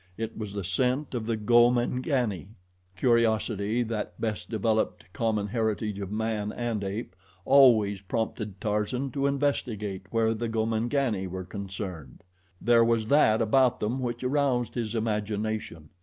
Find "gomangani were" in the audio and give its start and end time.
10.49-11.45